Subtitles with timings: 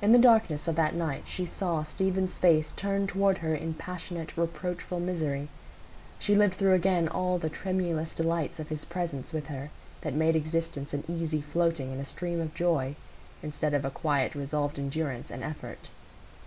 [0.00, 4.34] In the darkness of that night she saw Stephen's face turned toward her in passionate,
[4.34, 5.50] reproachful misery;
[6.18, 9.68] she lived through again all the tremulous delights of his presence with her
[10.00, 12.96] that made existence an easy floating in a stream of joy,
[13.42, 15.90] instead of a quiet resolved endurance and effort.